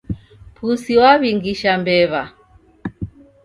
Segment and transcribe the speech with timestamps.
[0.55, 2.23] Pusi waw'ingisha mbew'a.